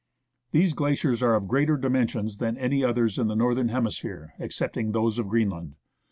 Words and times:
These 0.49 0.73
glaciers 0.73 1.21
are 1.21 1.35
of 1.35 1.47
greater 1.47 1.77
dimensions 1.77 2.37
than 2.37 2.57
any 2.57 2.83
others 2.83 3.19
in 3.19 3.27
the 3.27 3.35
northern 3.35 3.69
hemisphere 3.69 4.33
excepting 4.39 4.93
those 4.93 5.19
of 5.19 5.27
Greenland. 5.29 5.75